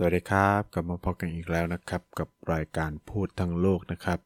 [0.00, 4.20] สวัสดีครับกลับมาพบกันอีกแล้วนะครับ กับรายการพูดทั้งโลกนะครับ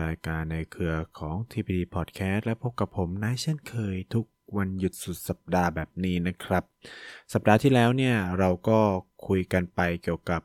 [0.00, 6.64] รายการในเครือของ TPD Podcast และพบกับผมนายเช่นเคยทุกวันหยุดสุดสัปดาห์แบบนี้นะครับ
[7.32, 8.80] สัปดาห์ที่แล้วเนี่ยเราก็
[9.26, 10.42] คุยกันไปเกี่ยวกับ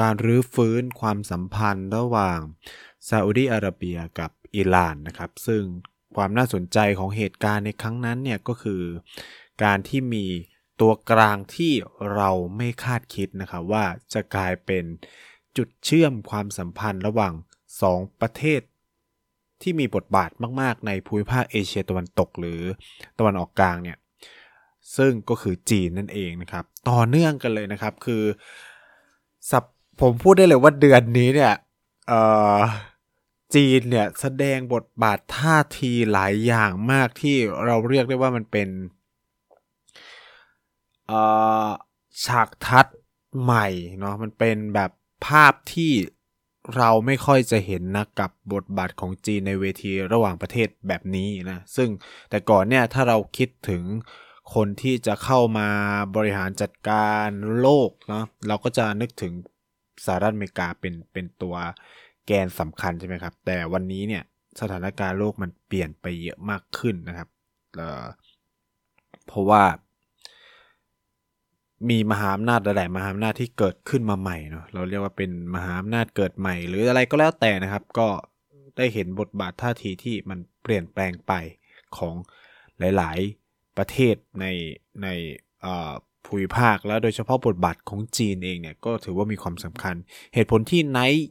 [0.00, 2.38] การรื้อฟื้นความสัมพันธ์ระหว่าง
[3.08, 5.62] ซาอุดีอาระเบียกับอิหร่านนะครับ ซึ่ง
[6.16, 8.82] ความน่าสนใจของเหตุการณ์ในครั้งนั้นเนี่ยก็คือ
[9.64, 10.26] การที่มี
[10.80, 11.72] ตัวกลางที่
[12.14, 14.84] เราไม่คาดคิดนะครับว่าจะกลายเป็น
[15.56, 17.34] จุดเชื่อมความสัมพันธ์ระหว่าง
[17.82, 18.60] สองประเทศ
[19.62, 22.60] ที่มีบทบาทมาก ๆ ในภูมิภาคเอเชียตะวันตกหรือ
[23.18, 23.98] ตะวันออกกลางเนี่ย
[24.96, 28.22] ซึ่งก็คือจีนนั่นเองนะครับ ต่อเนื่องกันเลยนะครับคือ
[29.50, 29.64] สับ
[30.00, 31.54] ผมพูดได้เลยว่าเดือนนี้เนี่ย
[32.08, 32.12] เอ
[32.58, 32.60] อ
[33.54, 38.68] จีนเนี่ยแสดงบทบาทท่าทีหลายอย่างมากที่เราเรียกได้ว่ามันเป็น
[42.24, 42.86] ฉากทัด
[43.42, 43.66] ใหม่
[43.98, 44.90] เนาะมันเป็นแบบ
[45.26, 45.92] ภาพที่
[46.76, 51.88] เราไม่ค่อยจะเห็นนะกับบทบาทของจีนในเวทีระหว่างประเทศแบบนี้นะซึ่ง
[52.30, 53.82] แต่ก่อนเนี่ยถ้าเราคิดถึง
[54.54, 55.68] คนที่จะเข้ามา
[56.16, 57.28] บริหารจัดการ
[57.60, 59.32] โลกเนาะเราก็จะนึกถึง
[60.04, 61.54] สหรัฐอเมริกาเป็นเป็นตัว
[62.26, 64.22] แกนสำคัญใช่ไหมครับ แต่วันนี้เนี่ย
[64.60, 67.28] สถานการณ์โลกมันเปลี่ยนไปเยอะมากขึ้นนะครับ
[67.74, 69.62] เเพราะว่า
[71.90, 78.08] มีมหาอำนาจหลาย ๆ มหาอำนาจที่เกิดขึ้นมาใหม่เนาะเราเรียกว่าเป็นมหาอำนาจเกิดใหม่ หรืออะไรก็แล้วแต่นะครับ ก็
[78.76, 81.32] ได้เห็นบทบาทท่าทีที่มันเปลี่ยนแปลงไป
[81.96, 82.14] ของ
[82.78, 83.18] หลาย
[83.48, 84.46] ๆ ประเทศใน
[85.02, 85.08] ใน
[85.64, 85.92] อ่อ
[86.26, 89.94] ภูมิภาคแล้วโดยเฉพาะบทบาทของจีนเองเนี่ยก็ถือว่ามีความสำคัญ
[90.34, 91.26] เหตุผลที่ไนท์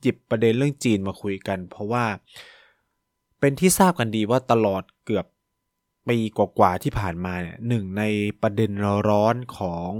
[0.00, 2.04] หยิบประเด็นเรื่องจีนมาคุยกัน เพราะว่า
[3.40, 5.26] เป็นที่ทราบกันดีว่าตลอดเกือบ
[6.08, 8.04] ปีกว่าๆที่ผ่านมาเนี่ยหนึ่งใน
[8.42, 8.70] ประเด็น
[9.08, 9.90] ร้อนของ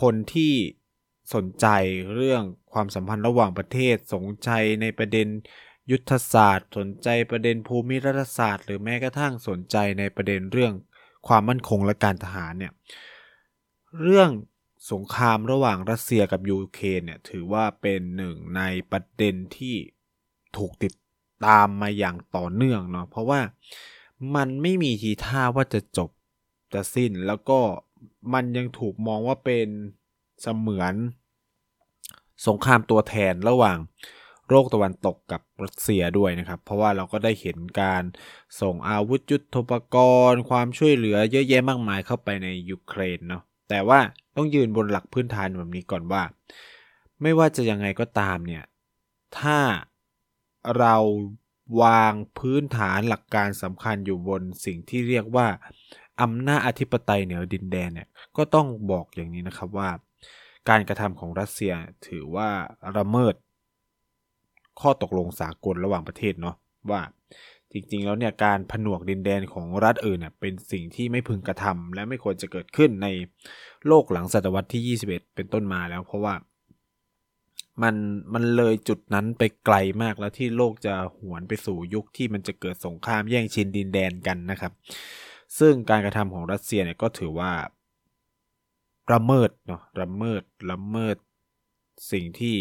[0.00, 0.54] คนที่
[1.34, 1.66] สนใจ
[2.14, 2.42] เรื่อง
[2.72, 4.50] ความสัมพันธ์ระหว่างประเทศสนใจ
[4.82, 5.28] ในประเด็น
[5.90, 10.72] ยุทธศาสตร์ สนใจประเด็นภูมิรัฐศาสตร์ หรือแม้กระทั่งสนใจในประเด็นเรื่อง
[11.28, 12.72] ความมั่นคงและการทหารเนี่ย
[14.02, 14.30] เรื่อง
[14.92, 19.76] สงครามระหว่างรัสเซียกับยูเครนเนี่ยถือว่าเป็นหนึ่งในประเด็นที่
[20.56, 20.94] ถูกติด
[21.46, 23.40] ตามมาอย่างต่อเนื่องเนาะเพราะว่า
[24.34, 26.10] มันไม่มีทีท่าว่าจะจบ
[26.72, 27.60] จะสิ้นแล้วก็
[28.32, 29.68] มันยังถูกมองว่าเป็น
[30.42, 30.94] เสมือน
[32.46, 33.78] สงครามตัวแทนระหว่าง
[34.48, 38.02] โลกตะวันตกกับรัสเซียด้วยนะครับ เพราะว่าเราก็ได้เห็นการ
[38.60, 39.96] ส่งอาวุธยุทโธปก
[40.30, 44.00] รณ์ ความช่วยเหลือเยอะแยะมากมายเข้าไปในยูเครนเนาะแต่ว่า
[44.36, 46.22] ต้องยืนบนหลักพื้นฐานแบบนี้ก่อนว่า
[47.22, 48.64] ไม่ว่าจะยังไงก็ตามเนี่ย
[49.38, 49.58] ถ้า
[50.78, 50.96] เรา
[51.82, 55.46] วางพื้นฐานหลักการสำคัญอยู่บนสิ่งที่เรียกว่า
[56.22, 59.90] อำนาจอธิปไตยเหนือดินแดนเนี่ยก็ต้องบอกอย่างนี้นะครับว่า
[60.68, 61.72] การกระทำของรัสเซีย
[62.06, 62.48] ถือว่า
[62.98, 63.34] ละเมิด
[64.80, 66.56] ข้อตกลงสากลระหว่างประเทศเนาะ
[66.90, 67.02] ว่า
[67.72, 73.08] จริงๆ แล้วเนี่ยการผนวกดินแดนของรัฐอื่นเนี่ยเป็นสิ่งที่ไม่พึงกระทำและไม่ควรจะเกิดขึ้นใน
[73.86, 76.34] โลกหลังศตวรรษที่ 21 เป็นต้นมาแล้ว เพราะว่า
[77.82, 77.96] มัน
[78.34, 84.72] มันเลยจุดนั้นไปไกลมากแล้วที่โลกจะหวนไปสู่ยุคที่มันจะเกิดสงครามแย่งชิงดินแดนกันนะครับ
[85.58, 87.52] ซึ่งการกระทำของรัสเซียเนี่ยก็ถือว่า
[89.12, 91.16] ละเมิดเนาะละเมิดละเมิด
[92.12, 92.56] สิ่งที่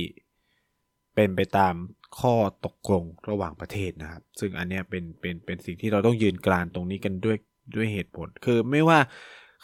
[1.15, 1.75] เป็นไปตาม
[2.19, 2.35] ข้อ
[2.65, 7.37] ตกลงระหว่างประเทศนะครับ ซึ่งอันเนี้ยเป็นเป็นเป็นสิ่งที่เราต้องยืนกรานตรงนี้กันด้วย
[7.75, 8.99] ด้วยเหตุผล คือไม่ว่า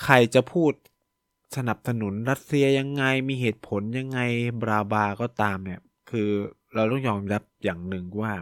[0.04, 0.72] ใครจะพูด
[1.58, 4.20] สนับสนุนรัสเซียยังไงมีเหตุผลยังไง
[4.62, 5.80] บราบาก็ตามเนี่ย
[6.10, 6.30] คือ
[6.76, 8.34] เราต้องยอมรับอย่างหนึ่งว่า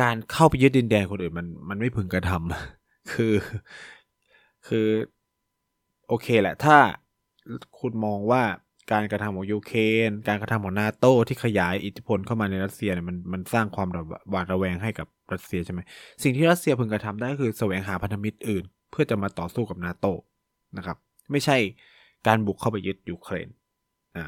[0.00, 3.34] การเข้าไปยึดดินแดนคนอื่นมันมันไม่พึงกระทำคือ
[4.66, 4.88] คือ
[6.08, 6.76] โอเคแหละ ถ้า
[7.80, 8.42] คุณมองว่า
[8.92, 13.88] การกระทำของยูเครนการกระทำของนาโตที่ขยายอิทธิพลเข้ามาในรัสเซียเนี่ยมันมันสร้างความ
[14.30, 15.80] หวาดระแวงให้กับรัสเซียใช่ไหม
[16.22, 20.06] สิ่งที่รัสเซียพึงกระทำได้ก็คือแสวงหาพันธมิตรอื่น เพื่อจะมาต่อสู้กับนาโต
[20.76, 20.96] นะครับ
[21.30, 21.56] ไม่ใช่
[22.26, 23.48] การบุกเข้าไปยึดยูเครน
[24.16, 24.24] อ่า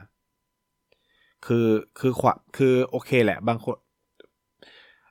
[1.46, 1.69] คือ
[1.99, 3.76] คือขวาคือโอเคแหละ บางคน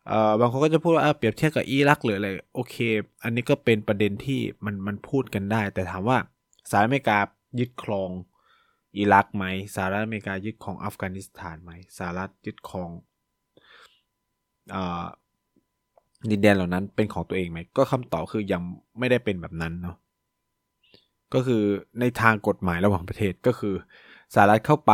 [0.08, 2.76] เอ่อบางคนก็จะพูดว่าเปรียบเทียบกับอิรักหรืออะไรโอเค
[3.24, 6.18] อันนี้ก็เป็นประเด็นที่มันมันพูดกันได้ แต่ถามว่า
[6.70, 7.20] สหรัฐอเมริกา
[7.60, 8.10] ยึดครอง
[8.98, 9.46] อิรักไหม
[9.76, 12.90] สหรัฐอเมริกายึดครองอัฟกานิสถานไหมสหรัฐยึดครอง
[16.30, 18.62] ดินแดนเหล่านั้นเป็นของตัวเองไหมก็คำตอบคือยัง
[19.00, 19.98] ไม่ได้เป็นแบบนั้นเนาะ
[21.34, 21.64] ก็คือ
[22.00, 23.76] ในทางกฎหมายระหว่างประเทศก็คือ
[24.34, 24.94] สหรัฐเข้าไป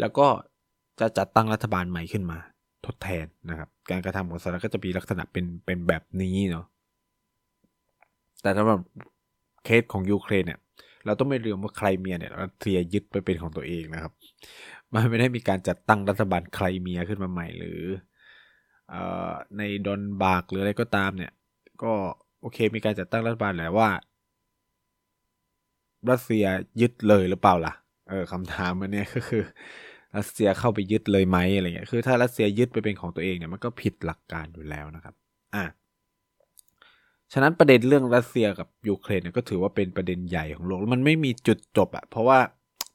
[0.00, 0.26] แล้วก็
[1.00, 2.38] จะจัดตั้งรัฐบาลใหม่ขึ้นมา
[2.86, 6.66] ทดแทนนะครับ การกระทำของสหรัฐก็จะมีลักษณะเป็นเป็นแบบนี้เนาะ
[8.42, 8.80] แต่สำหรับ
[9.64, 10.60] เคสของยูเครนเนี่ย
[11.06, 14.12] เราต้องไม่ลืมว่าไครเมียเนี่ยรัสเซียยึดไปเป็นของตัวเองนะครับ
[14.94, 17.80] มันไม่ได้มีการจัดตั้งรัฐบาลไครเมียขึ้นมาใหม่หรือ
[18.92, 18.94] อ
[19.58, 21.32] ในดอนบากหรืออะไรก็ตามเนี่ย
[21.82, 21.92] ก็
[22.40, 23.88] โอเคมีการจัดตั้งรัฐบาลแหละว่า
[26.10, 26.44] รัสเซีย
[26.80, 27.72] ยึดเลยหรือเปล่าล่ะ
[28.08, 29.42] เออคำถามมันเนี่ยก็คือ
[30.16, 35.14] รัสเซียเข้าไปยึดเลยไหมอะไรเงี้ย คือถ้ารัสเซียยึดไปเป็นของตัวเองเนี่ยมันก็ผิดหลักการอยู่แล้วนะครับ
[35.54, 35.64] อะ
[37.32, 42.38] ฉะนั้นประเด็นเรื่องรัสเซียกับยูเครนเนี่ยก็ถือว่าเป็นประเด็นใหญ่ของโลกมันไม่มีจุดจบอะ่ะเพราะว่า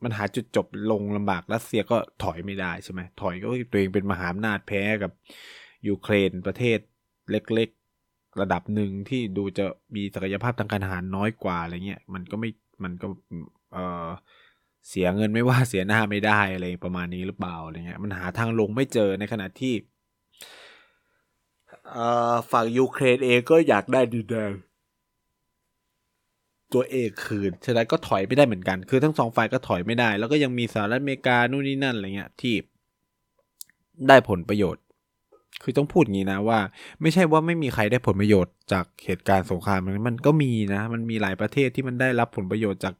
[0.03, 5.11] มันหาจุดจบลงลำบากรัสเซียก็ถอยไม่ได้ใช่ไหมถอยก็ตัวเองเป็นมหาอำนาจแพ้กับ
[5.87, 6.79] ยูเครนประเทศ
[7.31, 7.69] เล็ก
[8.03, 9.65] ๆ ระดับหนึ่งที่ดูจะ
[9.95, 12.49] มีศักยภาพทางการทหารน้อยกว่าอะไรเงี้ยมันก็ไม่
[12.83, 13.07] มันก็
[13.73, 14.07] เออ
[14.89, 19.73] เสียเงินไม่ว่าเสียหน้าไม่ได้อะไรประมาณนี้หรือเปล่าอะไรเงี้ยมันหาทางลงไม่เจอในขณะที่
[22.51, 24.51] ฝั่งยูเครนเองก็อยากได้ดินแดน
[26.73, 32.55] ตัวเองคืนฉะนั้นก็ถอยไม่ได้เหมือนกัน คือทั้งสองฝ่ายก็ถอยไม่ได้ แล้วก็ยังมีสหรัฐอเมริกานู่นนี่นั่นอะไรเงี้ยที่
[34.07, 34.83] ได้ผลประโยชน์
[35.63, 36.59] คือต้องพูดงี้นะว่า
[37.01, 42.95] ไม่ใช่ว่าไม่มีใครได้ผลประโยชน์จากเหตุการณ์สงครามมันก็มีนะ มันมีหลายประเทศที่มันได้รับผลประโยชน์จาก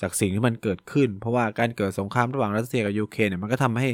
[0.00, 3.88] จากสิ่งที่มันเกิดขึ้น เพราะว่าการเกิดสงครามระหว่างรัสเซียกับยูเครนเนี่ยมันก็ทำให้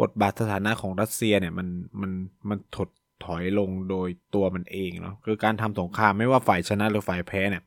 [0.00, 1.68] บทบาทสถานะของรัสเซียเนี่ยมัน
[2.00, 2.12] มัน
[2.48, 2.88] มันถด
[3.24, 7.62] ถอยลงโดยตัวมันเองเนาะคือการทำสงครามไม่ว่าฝ่ายชนะหรือฝ่ายแพ้เนี่ย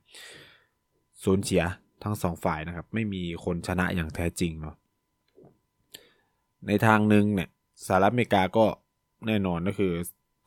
[1.24, 1.64] สูญเสีย
[2.04, 4.76] ทั้งสองฝ่ายนะครับ ไม่มีคนชนะอย่างแท้จริงเนาะ
[6.68, 7.50] ในทางหนึ่งเนี่ย
[7.86, 8.66] สหรัฐอเมริกาก็
[9.28, 9.94] แน่นอนก็คือ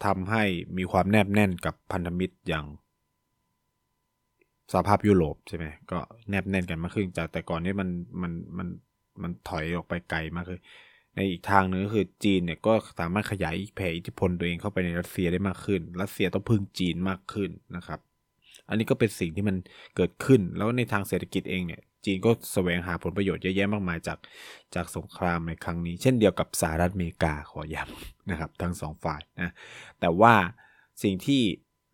[0.04, 0.42] ทำให้
[0.78, 2.66] มีความแนบแน่นกับพันธมิตรอย่าง
[4.72, 5.98] สภาพยุโรปใช่ไหมก็
[6.30, 7.88] แนบแน่นกันมากขึ้นจากแต่ก่อนนี้มัน
[8.22, 8.68] มันมัน
[9.22, 10.60] มันถอยออกไปไกลมากเลย
[11.14, 18.00] ในอีกทางหนึ่งก็คือจีนเนี่ยก็สามารถขยายแผ่อิทธิพลตัวเองเข้าไปในรัสเซียได้มากขึ้น รัสเซียต้องพึ่งจีนมากขึ้นนะครับ
[18.68, 19.56] อันนี้ก็เป็นสิ่งที่มัน
[19.96, 24.18] เกิดขึ้นแล้วในทางเศรษฐกิจเองเนี่ย จีนก็แสวงหาผลประโยชน์เยอะแยะมากมายจาก
[24.74, 29.52] จากสงครามในครั้งนี้ เช่นเดียวกับสหรัฐอเมริกาขอย้ำนะครับ ทั้งสองฝ่ายนะ
[30.00, 30.34] แต่ว่า
[31.02, 31.42] สิ่งที่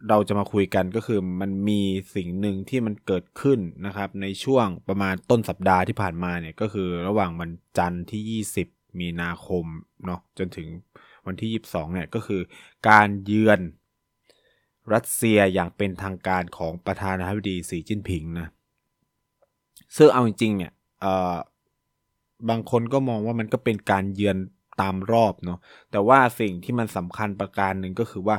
[0.09, 1.81] เราจะมาคุยกันก็คือมันมี
[2.15, 9.65] สิ่งหนึ่งที่มันเกิดขึ้นนะครับ ในช่วงประมาณต้นสัปดาห์ที่ผ่านมาเนี่ยก็คือระหว่างวันจันทร์ที่ 20 มีนาคม
[10.07, 10.69] เนาะจนถึง
[11.27, 12.41] วันที่ 22 เนี่ยก็คือ
[12.89, 13.61] การเยือน
[14.93, 18.49] รัสเซียอย่างเป็นทางการของประธานาธิบดีสีจิ้นผิงนะ
[19.97, 20.73] ซึ่งเอาจริงๆเนี่ย
[22.49, 24.39] บางคนก็มองว่ามันก็เป็นการเยือน
[24.81, 25.59] ตามรอบเนาะ
[25.91, 28.37] แต่ว่าสิ่งที่มันสำคัญประการหนึ่งก็คือว่า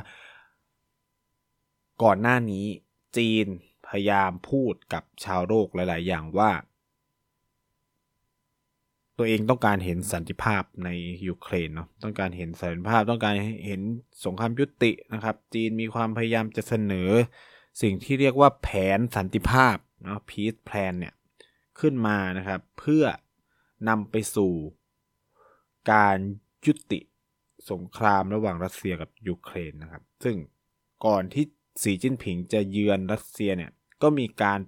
[2.02, 2.64] ก่อนหน้านี้
[3.16, 3.46] จีน
[3.86, 6.50] พยายามพูดกับชาวโลกหลาย ๆ อย่างว่า
[9.18, 10.88] ตัวเองต้องการเห็นสันติภาพใน
[11.26, 13.34] ยูเครนเนาะต้องการเห็นสันติภาพต้องการ
[13.66, 13.80] เห็น
[14.24, 17.10] สงครามยุตินะครับ จีนมีความพยายามจะเสนอ
[17.82, 21.14] สิ่งที่เรียกว่าแผนสันติภาพเนาะ peace plan เนี่ย
[21.80, 23.04] ขึ้นมานะครับ เพื่อ
[23.88, 24.52] นำไปสู่
[25.92, 26.16] การ
[26.66, 27.00] ยุติ
[27.70, 30.36] สงครามระหว่างรัสเซียกับยูเครนนะครับ ซึ่ง
[31.06, 31.44] ก่อนที่
[31.82, 33.70] สีจิ้นผิงจะเยือนรัสเซียเนี่ย
[34.02, 34.58] ก็มีการ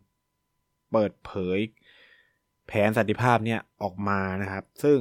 [0.93, 1.59] เปิดเผย
[2.67, 4.99] แผนสันติภาพเนี่ยออกมานะครับ ซึ่ง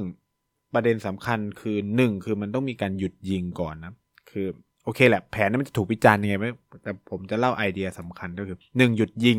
[0.74, 3.94] ประเด็นสำคัญคือหนึ่งคือมันต้องมีการหยุดยิงก่อนนะ
[4.30, 4.46] คือ
[4.84, 6.46] โอเคแหละแผนนั้นมันจะถูกวิจารณ์ยังไงไหม
[6.82, 9.38] แต่ผมจะเล่าไอเดียสำคัญก็คือหนึ่งหยุดยิง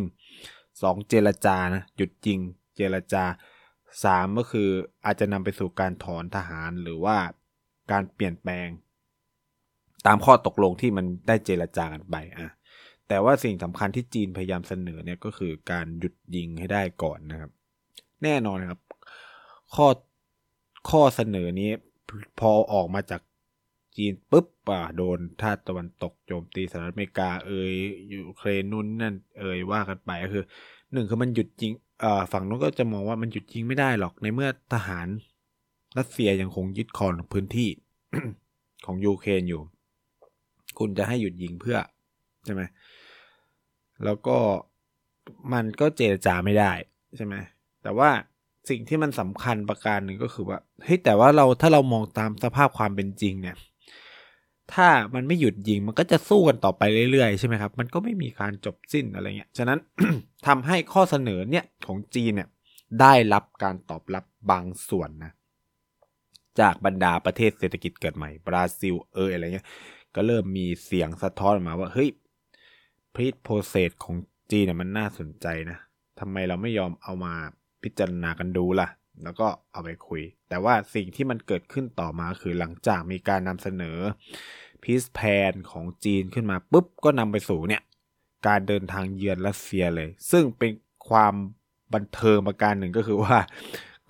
[0.82, 2.40] สองเจรจานะหยุดยิง
[2.80, 3.26] เจรจา
[4.04, 4.70] สามก็คือ
[5.06, 7.18] อาจจะนำไปสู่การถอนทหารหรือว่า
[7.92, 8.68] การเปลี่ยนแปลง
[10.06, 12.54] ตามข้อตกลงที่มันได้เจรจากันไปอะ
[13.08, 17.52] แต่ว่าสิ่งสำคัญที่จีนพยายามเสนอเนี่ยก็คือการหยุดยิงให้ได้ก่อนนะครับ
[18.24, 18.82] แน่นอนครับ
[19.76, 19.88] ข้อ
[20.90, 21.72] ข้อเสนอนี้
[22.40, 23.22] พอออกมาจาก
[23.98, 27.74] จีนปุ๊บอะโดนท่าตะวันตกโจมตีสหรัฐอเมริกา เอ่ย
[28.12, 30.44] ยูเครนนู่นนั่นเอ่ยว่ากันไปก็คือ
[30.94, 31.74] หนึ่งคือมันหยุดยิง
[32.32, 35.08] ฝั่งนู้นก็จะมองว่ามันหยุดยิงไม่ได้หรอกในเมื่อทหาร
[35.98, 37.70] รัสเซียยังคงยึดครองพื้นที่
[38.86, 39.62] ของยูเครนอยู่
[40.80, 41.78] คุณจะให้หยุดยิงเพื่อ
[42.46, 42.62] ใช่ไหม
[44.06, 44.38] แล้วก็
[45.54, 46.72] มันก็เจรจาไม่ได้
[47.16, 47.36] ใช่ไหม
[47.84, 48.10] แต่ว่า
[48.70, 53.56] สิ่งที่มันสำคัญประการหนึ่งก็คือว่าเฮ้ยแต่ว่าเราถ้าเรามองตามสภาพความเป็นจริงเนี่ย
[54.74, 59.80] ถ้ามันไม่หยุดยิงมันก็จะสู้กันต่อไปเรื่อยๆใช่ไหมครับ มันก็ไม่มีการจบสิ้นอะไรเงี้ย ฉะนั้น
[60.48, 62.50] ทำให้ข้อเสนอเนี่ยของจีนเนี่ย
[63.02, 65.32] ได้รับการตอบรับบางส่วนนะ
[66.60, 69.68] จากบรรดาประเทศเศรษฐกิจเกิดใหม่ บราซิลเอออะไรเงี้ย
[70.16, 72.10] ก็เริ่มมีเสียงสะท้อนมาว่า เฮ้ย
[73.14, 74.16] peace process ของ
[74.52, 75.78] จีนเนี่ยมันน่าสนใจนะ
[76.20, 77.34] ทำไมเราไม่ยอมเอามา
[77.84, 78.88] พิจารณากันดูล่ะ
[79.24, 83.98] แล้วก็เอาไปคุย แต่ว่าสิ่งที่มันเกิดขึ้นต่อมาคือหลังจากมีการนำเสนอ
[84.84, 85.20] พีซแพ
[85.52, 87.84] นของจีนขึ้นมาปุ๊บก็นำไปสู่เนี่ย
[88.48, 90.72] การเดินทางเยือนรัสเซียเลย ซึ่งเป็น
[91.10, 91.34] ความ
[91.94, 93.38] บันเทิงประการหนึ่งก็คือว่า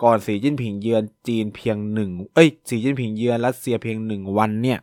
[0.02, 4.78] ก่อนสีจิ้นผิงเยือนจีนเพียงหนึ่งเอ้ยสีจิ้นผิงเยือนรัสเซียเพียงหนึ่งวันเนี่ย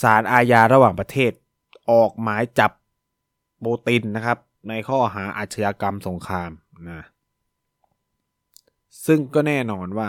[0.00, 1.32] ศาลอาญาระหว่างประเทศ
[1.90, 2.72] ออกหมายจับ
[3.60, 6.50] โปตินนะครับ ในข้อหาอาชญากรรมสงคราม
[6.90, 7.00] นะ
[9.06, 10.08] ซึ่งก็แน่นอนว่า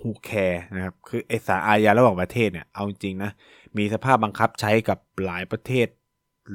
[0.00, 3.30] ฮูแคร์นะครับคือไอสารอาญาระหว่างประเทศเนี่ยเอาจริงนะ
[3.78, 5.86] มีสภาพบังคับใช้กับหลายประเทศ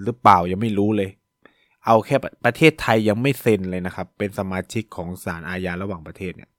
[0.04, 1.10] หรือเปล่ายังไม่รู้เลย
[1.86, 6.50] เอาแค่ประเทศไทยยังไม่เซ็นเลยนะครับ เป็นสมาชิกของศาลอาญาระหว่างประเทศเนี่ย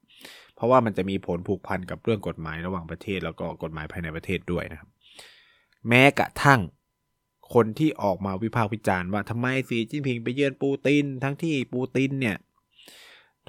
[0.55, 4.89] เพราะว่ามันจะมีผลผูกพันกับเรื่องกฎหมายระหว่างประเทศ แล้วก็กฎหมายภายในประเทศด้วยนะครับ
[5.87, 6.61] แม้กระทั่ง
[7.53, 12.37] คนที่ออกมาวิพากษ์วิจารณ์ว่าทำไมสีจิ้นผิงไปเยือนปูตินทั้งที่ปูตินเนี่ย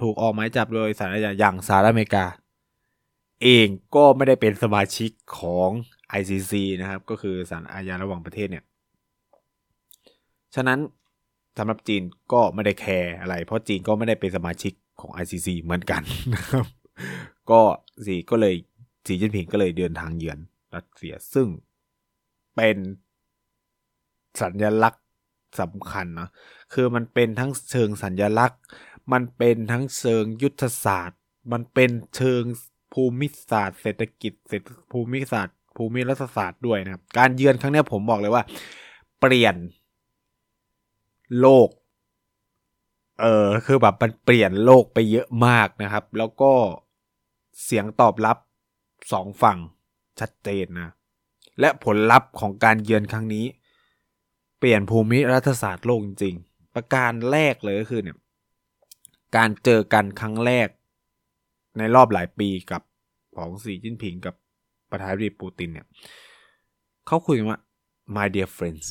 [0.00, 2.26] ถูกออกหมายจับโดยสารอาญาอย่างสหรัฐอเมริกา
[3.42, 5.70] เองก็ไม่ได้เป็นสมาชิกของ
[6.18, 8.64] ICC นะครับ ก็คือศาลอาญาระหว่างประเทศเนี่ย
[10.54, 10.78] ฉะนั้น
[11.58, 16.02] สำหรับจีนก็ไม่ได้แคร์อะไร เพราะจีนก็ไม่ได้เป็นสมาชิกของ ICC เหมือนกัน
[16.34, 16.66] นะครับ
[17.50, 17.60] ก็
[18.06, 18.54] สีก็เลย
[19.06, 20.38] สีจิ้นผิงก็เลยเดินทางเยือน
[20.74, 21.46] รัสเซียซึ่ง
[22.56, 22.76] เป็น
[24.40, 25.04] สัญลักษณ์
[25.60, 26.30] สำคัญเนาะ
[26.72, 28.60] คือมันเป็นทั้งเชิงสัญลักษณ์
[29.12, 31.20] มันเป็นทั้งเชิงยุทธศาสตร์
[31.52, 32.42] มันเป็นเชิง
[32.92, 38.42] ภูมิศาสตร์ เศรษฐกิจเศรษฐภูมิศาสตร์ ภูมิรัฐศาสตร์ด้วยนะครับ การเยือนครั้งนี้ผมบอกเลยว่า
[39.20, 39.56] เปลี่ยน
[41.40, 41.68] โลก
[43.20, 46.52] เออคือแบบมันเปลี่ยนโลกไปเยอะมากนะครับ แล้วก็
[47.64, 48.38] เสียงตอบรับ
[49.12, 49.58] สองฝั่ง
[50.20, 50.92] ชัดเจนนะ
[51.60, 53.46] และผลลัพธ์ของการเยือนครั้งนี้
[54.58, 58.16] เปลี่ยนภูมิรัฐศาสตร์โลกจริงๆประการแรกเลยก็คือเนี่ย
[59.36, 60.68] การเจอกันครั้งแรก
[61.78, 62.82] ในรอบหลายปีกับ
[63.36, 64.34] ของสีจิ้นผิงกับ
[64.90, 65.86] ประธานาธิบดีปูตินเนี่ย
[67.06, 67.58] เขาคุยกันว่า
[68.14, 68.86] my dear friends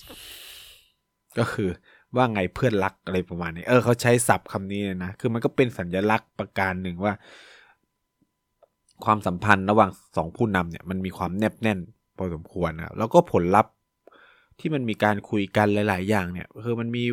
[1.37, 1.69] ก็คือ
[2.15, 7.13] ว่าไงเพื่อนรักอะไรประมาณนี้ เออเขาใช้ศัพท์คำนี้นะ คือมันก็เป็นสัญลักษณ์ประการหนึ่งว่า
[9.05, 11.79] ความสัมพันธ์ระหว่างสองผู้นำเนี่ยมันมีความแนบแน่น
[12.17, 13.73] พอสมควรนะแล้วก็ผลลัพธ์
[14.59, 17.03] ที่มันมีการคุยกันหลาย ๆ อย่างเนี่ย คือมันมี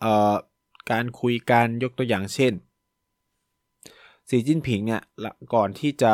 [0.00, 0.34] เอ่อ
[0.92, 2.52] การคุยกันยกตัวอย่างเช่น
[4.28, 5.02] สีจิ้นผิงเนี่ย
[5.54, 6.12] ก่อนที่จะ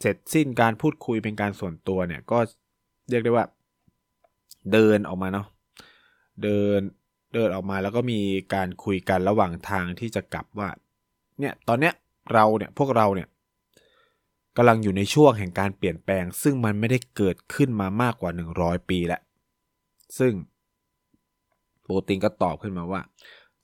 [0.00, 2.38] เสร็จสิ้นการพูดคุยเป็นการส่วนตัวเนี่ยก็
[3.10, 3.46] เรียกได้ว่า
[4.72, 5.46] เดินออกมาเนาะ
[6.42, 6.80] เดิน
[7.34, 8.20] เดินออกมาแล้วก็มี
[8.54, 10.68] การคุยกันระหว่างทางที่จะกลับว่า
[11.40, 11.94] เนี่ยตอนเนี้ย
[12.32, 13.28] เราเนี่ยพวกเราเนี่ย
[14.56, 18.30] กำลังอยู่ในช่วงแห่งการเปลี่ยนแปลง ซึ่งมันไม่ได้เกิดขึ้นมามากกว่า
[18.60, 19.22] 100 ปีแล้ว
[20.18, 20.32] ซึ่ง
[21.82, 23.00] โปรตินก็ตอบขึ้นมาว่า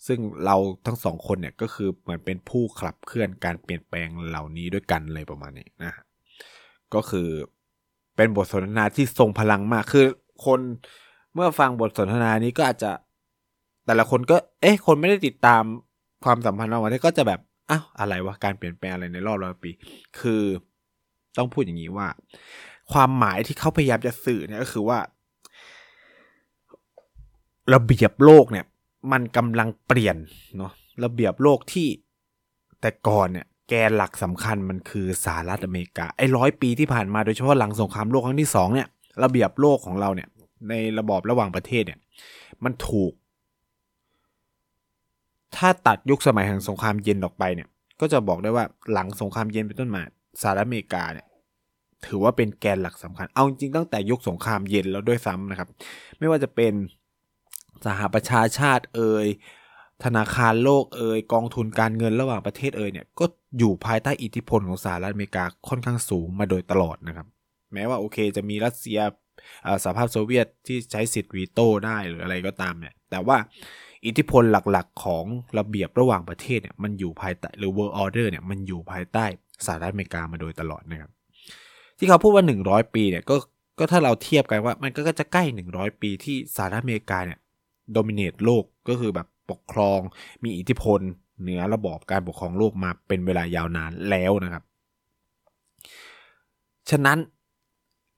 [0.07, 5.93] ซึ่งเราทั้งสองคนเนี่ยก็คือเหมือนเป็นผู้ขับเคลื่อนการเปลี่ยนแปลงเหล่านี้ด้วยกันเลยประมาณนี้นะ
[6.95, 7.29] ก็คือ
[8.17, 10.07] เป็นบทสนทนาที่ทรงพลังมากคือ
[10.45, 10.61] คน
[11.35, 12.91] เมื่อฟังบทสนทนานี้ก็อาจจะ
[13.87, 15.63] แต่ละคนก็ เอ๊ะ คนไม่ได้ติดตาม
[16.25, 17.41] ความสัมพันธ์ระหว่างนี้ก็จะแบบ
[17.71, 19.71] อ้าวอะไรวะการเปลี่ยนแปลงอะไรในรอบร้อยปี
[20.21, 20.43] คือ
[21.39, 22.09] ต้องพูดอย่างนี้ว่า
[22.93, 24.99] ความหมายที่เขาพยายามจะสื่อเนี่ยก็คือว่า
[27.73, 28.67] ระเบียบโลกเนี่ย
[29.13, 30.17] มันกำลังเปลี่ยน
[30.57, 30.73] เนาะ
[31.05, 31.89] ระเบียบโลกที่
[32.81, 38.89] แต่ก่อนเนี่ยแกนหลักสำคัญมันคือสหรัฐอเมริกาไอ้ร้อยปีที่ผ่านมาโดยเฉพาะหลังสงครามโลกครั้งที่สองเนี่ย
[39.23, 40.29] ระเบียบโลกของเราเนี่ย
[40.69, 41.99] ในระบอบระหว่างประเทศเนี่ย
[42.65, 43.13] มันถูก
[45.57, 47.69] ถ้าตัดยุคสมัยแห่งสงครามเย็นออกไปเนี่ย
[48.01, 50.03] ก็จะบอกได้ว่าหลังสงครามเย็นเป็นต้นมา
[50.43, 51.27] สหรัฐอเมริกาเนี่ย
[52.07, 55.69] ถือว่าเป็นแกนหลักสำคัญ เอาจริงตั้งแต่ยุคสงครามเย็นแล้วด้วยซ้ำนะครับ
[56.19, 56.73] ไม่ว่าจะเป็น
[57.87, 59.27] สหประชาชาติเอ่ย
[60.05, 63.25] ธนาคารโลกเอ่ยกองทุนการเงินระหว่างประเทศเอ่ยเนี่ยก็
[63.59, 67.27] อยู่ภายใต้อิทธิพลของสหรัฐอเมริกาค่อนข้างสูงมาโดยตลอดนะครับ
[67.73, 69.01] แม้ว่าโอเคจะมีรัสเซีย
[69.85, 73.37] สหภาพโซเวียตที่ใช้สิทธิ์วีโต้ได้หรืออะไรก็ตามเนี่ยแต่ว่า
[74.07, 75.25] อิทธิพลหลักๆ ของ
[75.59, 79.25] ระเบียบระหว่างประเทศเนี่ยมันอยู่ภายใต้หรือ world order เนี่ยมันอยู่ภายใต้
[79.67, 81.11] สหรัฐอเมริกามาโดยตลอดนะครับ
[81.99, 83.37] ที่เขาพูดว่า 100 ปีเนี่ยก็
[83.79, 87.39] ก็ถ้าเราเทียบกันว่ามันก็จะใกล้ 100 ปีที่สหรัฐอเมริกาเนี่ย
[87.93, 90.01] โดมิเนตโลกก็คือแบบปกครอง
[90.45, 91.01] มีอิทธิพล
[91.41, 94.65] เหนือระบอบการปกครองโลกมาเป็นเวลายาวนานแล้วนะครับ
[96.91, 97.19] ฉะนั้น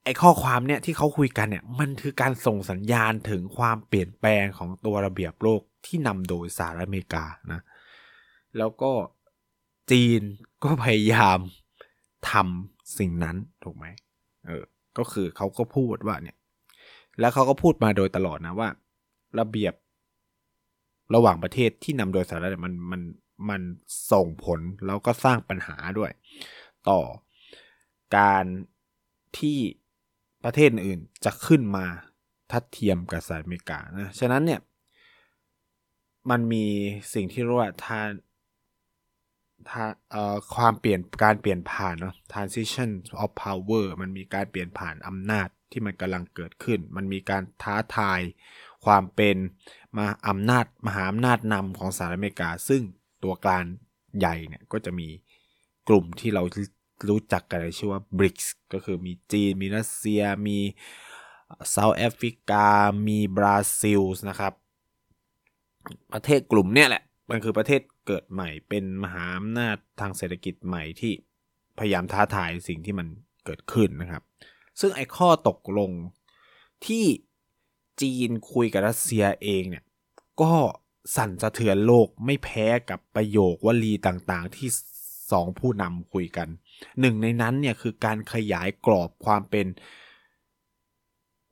[0.04, 7.60] ไอ้ข้อความเนี่ยที่เขาคุยกันเนี่ยมันคือการส่งสัญญาณถึงความเปลี่ยนแปลงของตัวระเบียบโลกที่นำโดยสหรัฐอเมริกานะ
[8.58, 8.92] แล้วก็
[9.90, 10.22] จีน
[10.64, 11.38] ก็พยายาม
[12.30, 13.86] ทำสิ่งนั้นถูกไหม
[14.46, 14.64] เออ
[14.98, 16.36] ก็คือเขาก็พูดว่าเนี่ย
[17.20, 18.68] แล้วเขาก็พูดมาโดยตลอดนะว่า
[19.38, 19.74] ระเบียบ
[21.14, 23.02] ระหว่างประเทศที่นำโดยสหรัฐมันมัน
[23.50, 23.62] มัน
[24.12, 26.10] ส่งผลแล้วก็สร้างปัญหาด้วย
[26.88, 27.00] ต่อ
[28.18, 28.44] การ
[29.38, 29.58] ที่
[30.44, 31.86] ประเทศอื่นจะขึ้นมา
[32.50, 34.60] ทัดเทียมกับสหรัฐอเมริกานะฉะนั้นเนี่ย
[36.30, 36.66] มันมี
[37.14, 38.08] สิ่งที่เรียกว่าทาน
[39.68, 42.90] ทาเอ่อความเปลี่ยนการเปลี่ยนผ่านเนาะ transition
[43.22, 48.20] of power มันมีการเปลี่ยนผ่านอำนาจที่มันกำลังเกิดขึ้น มันมีการท้าทาย
[48.84, 49.36] ความเป็น
[49.98, 52.82] มาอำนาจมหาอำนาจนำของสหรัฐอเมริกา ซึ่ง
[53.24, 53.64] ตัวกลาง
[54.18, 55.08] ใหญ่เนี่ยก็จะมี
[55.88, 56.42] กลุ่มที่เรา
[57.08, 60.58] รู้จักกันชื่อว่า BRICS ก็คือมีจีน มีรัสเซีย มี
[61.70, 62.66] เซาท์แอฟริกา
[63.08, 64.52] มีบราซิลนะครับ
[66.12, 71.12] ประเทศกลุ่มเนี่ยแหละ มันคือประเทศเกิดใหม่เป็นมหาอำนาจทางเศรษฐกิจใหม่ที่
[71.78, 73.06] พยายามท้าทายสิ่งที่มัน
[73.44, 74.22] เกิดขึ้นนะครับ
[74.80, 75.90] ซึ่งไอ้ข้อตกลง
[76.86, 77.04] ที่
[78.00, 79.84] จีนคุยกับรัสเซียเองเนี่ย
[80.42, 80.52] ก็
[81.16, 84.70] สั่นสะเทือนโลกไม่แพ้กับประโยควลีต่างๆ ที่
[85.32, 86.48] สองผู้นำคุยกัน
[87.00, 89.66] หนึ่งในนั้นเนี่ยคือการขยายกรอบความเป็น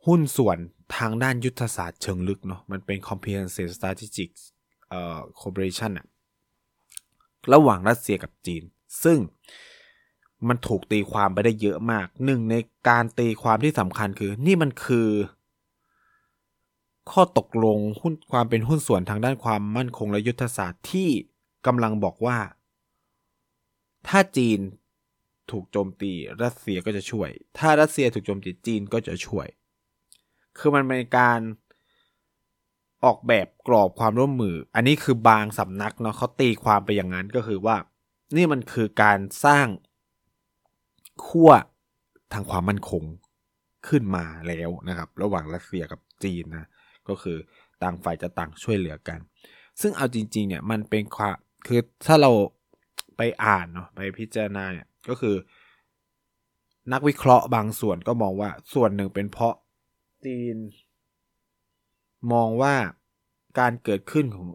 [0.07, 0.59] หุ้นส่วน
[0.97, 4.31] ทางด้านยุทธศาสตร์เชิงลึกเนาะมันเป็น comprehensive strategic
[4.89, 6.07] เอ่อ cooperation อะ
[7.53, 8.63] ระหว่างรัสเซียกับจีน
[9.05, 9.19] ซึ่ง
[10.49, 12.57] มันถูกตีความไปได้เยอะมาก หนึ่งใน
[12.89, 15.09] การตีความที่สำคัญคือ นี่มันคือ
[17.13, 21.09] ข้อตกลงหุ้นความเป็นหุ้นส่วนทางด้านความมั่นคงและยุทธศาสตร์ที่
[21.67, 22.39] กำลังบอกว่า
[24.09, 24.59] ถ้าจีน
[25.51, 26.13] ถูกโจมตี
[26.43, 29.47] รัสเซียก็จะช่วย ถ้ารัสเซียถูกโจมตีจีนก็จะช่วย
[30.59, 31.41] คือมันเป็นการ
[33.05, 37.77] ออกแบบกรอบความร่วมมือ อันนี้คือบางสำนักเนาะเขาตีความไปอย่างนั้นก็คือว่า
[38.37, 39.67] นี่มันคือการสร้าง
[41.27, 41.51] ขั้ว
[42.33, 43.05] ทางความมั่นคง
[43.89, 46.69] ขึ้นมาแล้วนะครับ ระหว่างรัสเซียกับจีนนะ
[47.11, 47.39] ก็คือ
[47.83, 49.19] ต่างฝ่ายจะต่างช่วยเหลือกัน
[49.81, 51.35] ซึ่งเอาจริง ๆ เนี่ยมันเป็นความ
[51.67, 52.31] คือถ้าเรา
[53.17, 55.37] ไปอ่านเนาะไปพิจารณาเนี่ยก็คือ
[56.93, 59.55] นักวิเคราะห์บางส่วนก็มองว่าส่วนหนึ่งเป็นเพราะ
[60.25, 60.57] จีน
[62.33, 62.75] มองว่า
[63.59, 64.49] การเกิดขึ้นของ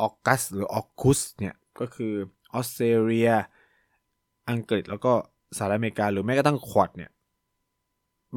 [0.00, 2.12] ออกัสหรือออคุสเนี่ยก็คือ
[2.54, 3.30] ออสเตรเลีย
[4.50, 5.12] อังกฤษแล้วก็
[5.56, 7.10] สหรัฐอเมริกาหรือแม้กระทั่งควอดเนี่ย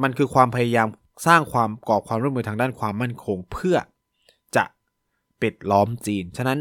[0.02, 0.88] มันคือความพยายาม
[1.26, 3.76] สร้างความก่อความร่วมมือทางด้านความมั่นคง เพื่อ
[4.56, 4.64] จะ
[5.42, 6.58] ปิดล้อมจีน ฉะนั้น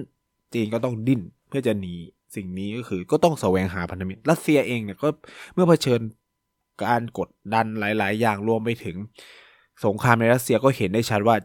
[0.53, 1.93] จีนก็ต้องดิ้นเพื่อจะหนี
[2.35, 5.09] สิ่งนี้ก็คือก็ต้องแสวงหาพันธมิตรรัสเซียเองเนี่ยก็
[5.53, 6.01] เมื่อเผชิญ
[6.83, 8.97] การกดดันหลาย ๆ อย่างรวมไปถึง
[9.85, 11.35] สงครามในรัสเซียก็เห็นได้ชัดว่า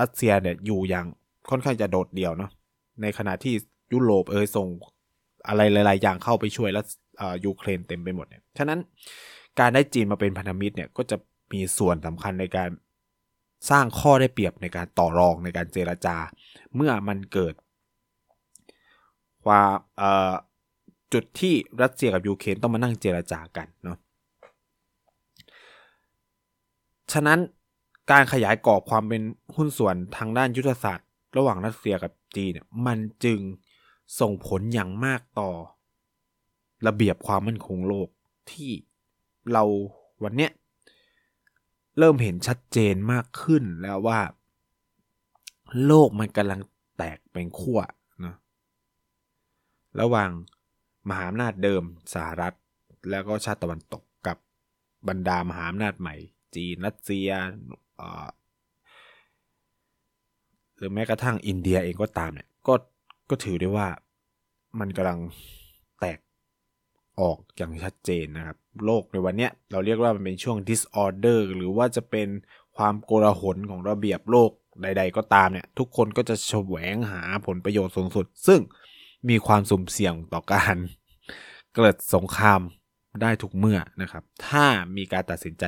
[0.00, 1.06] รัสเซียเนี่ยอยู่อย่าง
[1.50, 2.50] ค่อนข้างจะโดดเดี่ยวเนาะ
[3.02, 3.54] ในขณะที่
[3.92, 4.68] ยุโรปเอยส่ง
[5.48, 6.84] อะไรหลาย ๆ อย่างเข้าไปช่วยแล้ว
[7.44, 8.78] ยูเครนเต็มไปหมดเนี่ยฉะนั้น
[9.60, 11.16] การได้จีนมาเป็นพันธมิตรเนี่ยก็จะ
[11.52, 12.70] มีส่วนสำคัญในการ
[13.70, 16.16] สร้างข้อได้เปรียบในการต่อรองในการเจรจา
[16.74, 17.54] เมื่อมันเกิด
[19.48, 19.62] ว่า
[21.12, 23.98] จุดที่รัสเซียกับยูเครนต้องมานั่งเจรจากันเนาะ
[27.12, 27.38] ฉะนั้น
[28.10, 29.22] การขยายกรอบความเป็น
[29.56, 33.40] หุ้นส่วนทางด้านยุทธศาสตร์ ระหว่างรัสเซียกับจีนเนี่ยมันจึง
[34.20, 35.50] ส่งผลอย่างมากต่อ
[36.86, 38.08] ระเบียบความมั่นคงโลก
[38.50, 38.70] ที่
[39.52, 39.64] เรา
[40.22, 40.50] วันเนี้ย
[41.98, 44.20] เริ่มเห็นชัดเจนมากขึ้นแล้วว่า
[45.86, 46.60] โลกมันกำลัง
[46.96, 47.80] แตกเป็นขั้ว
[48.24, 48.34] นะ
[50.00, 50.30] ระหว่าง
[51.08, 51.82] มหาอำนาจเดิม
[52.14, 52.54] สหรัฐ
[53.10, 54.36] แล้วก็ชาติตะวันตกกับ
[55.08, 56.14] บรรดามหาอำนาจใหม่
[56.54, 57.30] จีนรัสเซีย
[60.76, 62.74] หรือแม้กระทั่งอินเดียเองก็ตามเนี่ยก็
[63.30, 63.88] ก็ถือได้ว่า
[64.80, 65.18] มันกำลัง
[66.00, 66.18] แตก
[67.20, 72.28] ออกอย่างชัดเจนนะครับ โลกในวันนี้เราเรียกว่ามันเป็นช่วง disorder หรือว่าจะเป็น
[72.76, 74.50] ความโกลาหลของระเบียบโลก
[74.82, 78.60] ใด ๆ ก็ตามเนี่ย ทุกคนก็จะแสวงหาผลประโยชน์สูงสุด ซึ่ง
[79.28, 80.76] มีความสุ่มเสี่ยงต่อการ
[81.76, 82.60] เกิดสงคราม
[83.22, 84.64] ได้ทุกเมื่อนะครับ ถ้า
[84.96, 85.64] มีการตัดสินใจ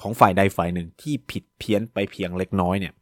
[0.00, 2.94] ของฝ่ายใดฝ่ายหนึ่งที่ผิดเพี้ยนไปเพียงเล็กน้อยเนี่ย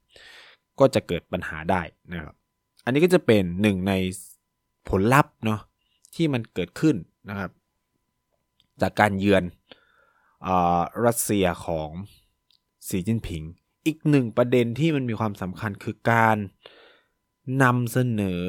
[0.79, 1.83] ก็จะเกิดปัญหาได้
[2.13, 2.35] นะครับ
[2.85, 3.93] อันนี้ก็จะเป็นหนึ่งใน
[4.89, 5.61] ผลลัพธ์เนาะ
[6.15, 6.97] ที่มันเกิดขึ้น
[7.29, 7.51] นะครับ
[8.83, 9.45] จากการเยือน
[10.47, 10.51] อ
[11.07, 11.91] รัสเซียของ
[12.89, 13.43] สีจิ้นผิง
[13.87, 16.37] อีกหนึ่งประเด็นที่มันมีความสำคัญคือการ
[17.63, 18.45] นำเสนอ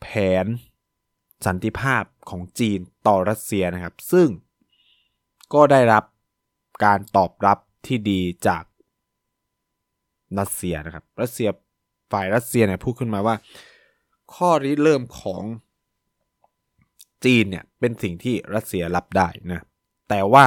[0.00, 0.06] แผ
[0.44, 0.46] น
[1.46, 4.28] สันติภาพของจีนต่อรัสเซียนะครับ ซึ่ง
[5.54, 6.04] ก็ได้รับ
[6.84, 8.64] การตอบรับที่ดีจาก
[10.38, 11.48] รัสเซียนะครับ รัสเซีย
[12.12, 13.36] ฝ่ายรัสเซียเนี่ยพูดขึ้นมาว่า
[14.34, 15.42] ข้อริเริ่มของ
[17.24, 19.60] จีนเนี่ยเป็นสิ่งที่รัสเซียรับได้นะ
[20.08, 20.46] แต่ว่า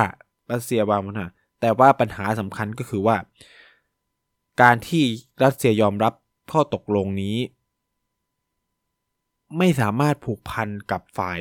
[0.51, 1.25] รัสเซียวางปัญหา
[1.61, 3.17] แต่ว่าปัญหาสำคัญก็คือว่า
[4.61, 5.05] การที่
[5.43, 6.13] รัสเซียยอมรับ
[6.51, 7.37] ข้อตกลงนี้
[9.57, 11.39] ไม่สามารถผูกพันกับฝ่าย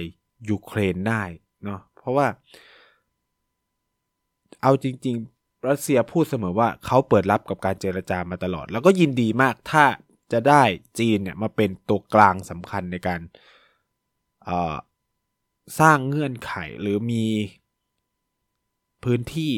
[0.49, 1.23] ยูเครนได้
[1.65, 2.27] เนาะเพราะว่า
[4.63, 9.85] เอาจริง ๆ รัสเซียพูดเสมอว่าเขาเปิดรับกับการเจรจามาตลอด แล้วก็ยินดีมากถ้า
[10.33, 10.63] จะได้
[10.99, 13.21] จีนเนี่ยมาเป็นตัวกลางสำคัญในการ
[15.81, 17.27] สร้างเงื่อนไขหรือมี
[19.05, 19.53] พื้นที่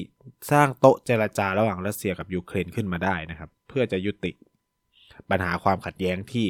[0.50, 4.32] สร้างโต๊ะเจรจาระหว่างรัสเซียกับยูเครนขึ้นมาได้นะครับ เพื่อจะยุติ
[5.30, 6.46] ปัญหาความขัดแย้งที่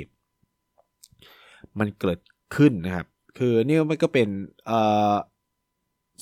[1.79, 2.19] มันเกิด
[2.57, 3.07] ขึ้นนะครับ
[3.39, 4.29] คือนี่มันก็เป็น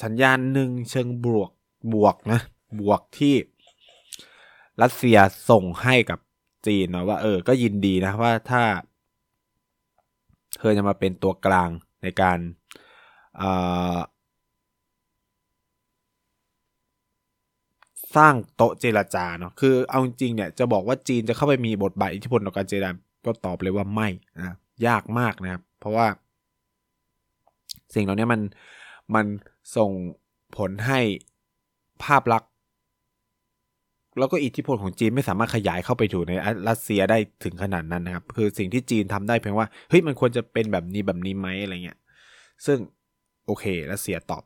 [0.03, 1.51] สัญญาณหนึ่งเชิงบวก
[1.95, 2.41] บวกนะ
[2.81, 3.35] บวกที่
[4.83, 5.19] รัสเซีย
[5.51, 6.19] ส่งให้กับ
[6.67, 8.63] จีนนะว่าเออก็ยินดีนะว่าถ้า
[10.59, 11.71] เธอจะมาเป็นตัวกลาง
[12.03, 12.39] ในการ
[18.17, 22.91] สร้างโต๊ะเจรจาเนาะคือเอาจริงเนี่ยจะบอกว่าจีนจะเข้าไปมีบทบาทอิทธิพลต่อการเจรจา
[23.25, 24.55] ก็ตอบเลยว่าไม่นะ
[24.87, 26.07] ยากมากนะครับ เพราะว่า
[27.95, 28.41] สิ่งเหล่านี้มัน
[29.15, 29.27] มัน
[29.77, 29.91] ส่ง
[30.57, 31.01] ผลให้
[32.05, 32.51] ภาพลักษณ์
[34.19, 36.33] แล้วก็อิทธิพลของจีนไม่สามารถขยายเข้าไปถูใน
[36.69, 41.99] รัสเซียได้ถึงขนาดนั้นนะครับ คือสิ่งที่จีนทำได้เพียงว่าเฮ้ยมันควรจะเป็นแบบนี้แบบนี้ไหมอะไรเงี้ย
[42.67, 42.79] ซึ่ง
[43.49, 44.45] โอเครัสเซียตอบ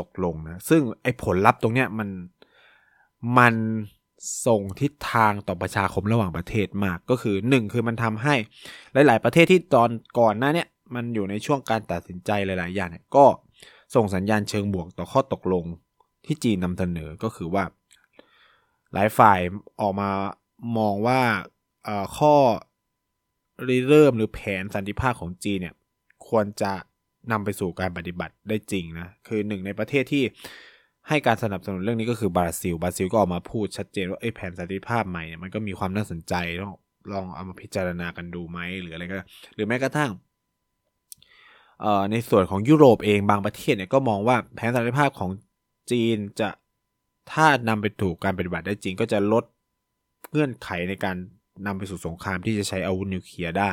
[0.00, 2.08] ตกลงนะ ซึ่งไอ้ผลลัพธ์ตรงเนี้ยมัน
[3.38, 3.54] มัน
[4.46, 8.34] ส่งทิศทางต่อประชาคมระหว่างประเทศมากก็คือหนึ่งคือมันทำให้
[8.92, 13.24] หลาย ๆ ประเทศที่ตอนก่อนหน้าเนี้ยมันอยู่ในช่วงการตัดสินใจหลาย ๆ อย่างเนี่ยก็
[13.94, 15.64] ส่งสัญญาณเชิงบวกต่อข้อตกลง
[16.26, 17.64] ที่จีนนำเสนอก็คือว่า
[18.92, 19.40] หลายฝ่าย
[19.80, 20.10] ออกมา
[20.78, 21.20] มองว่า
[22.18, 22.34] ข้อ
[23.68, 25.74] ริเริ่มหรือแผนสันติภาพของจีนเนี่ย
[26.28, 26.72] ควรจะ
[27.32, 30.24] นำไปสู่การปฏิบัติได้จริงนะ คือหนึ่งในประเทศที่
[31.08, 36.74] ให้การสนับสนุนเรื่องนี้ก็คือบราซิล บราซิลก็ออกมาพูดชัดเจนว่าไอ้แผนสันติภาพใหม่เนี่ยมันก็มีความน่าสนใจต้อง
[37.12, 39.16] ลองเอามาพิจารณากันดูไหมหรืออะไรก็
[39.54, 40.10] หรือแม้กระทั่ง
[42.12, 45.30] ในส่วนของยุโรปเองบางประเทศเนี่ยก็มองว่าแผนสันติภาพของ
[45.90, 46.48] จีนจะ
[47.32, 49.44] ถ้านำไปถูกการปฏิบัติได้จริง ก็จะลด
[50.30, 51.16] เงื่อนไขในการ
[51.66, 53.72] นำไปสู่สงครามที่จะใช้อาวุธนิวเคลียร์ได้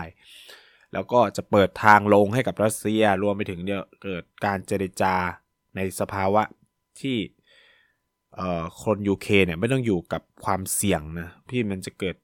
[0.97, 5.15] แล้วก็จะเปิดทางลงให้กับรัสเซียรวมไปถึงเนี่ยเกิดการเจรจา
[5.75, 6.43] ในสภาวะ
[7.01, 7.17] ที่
[8.83, 12.15] คนยูเคเนี่ยไม่ต้องอยู่กับความเสี่ยงนะที่มันจะเกิด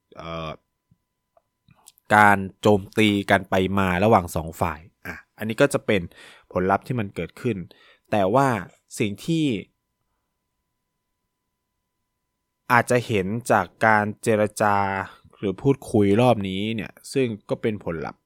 [2.16, 6.02] การโจมตีกันไปมาระหว่างสองฝ่ายอะอันนี้ก็จะเป็น
[6.52, 7.58] ผลลัพธ์ที่มันเกิดขึ้น
[8.12, 8.48] แต่ว่า
[9.00, 9.46] สิ่งที่
[12.72, 14.76] อาจจะเห็นจากการเจรจา
[15.38, 18.23] หรือพูดคุยรอบนี้เนี่ย ซึ่งก็เป็นผลลัพธ์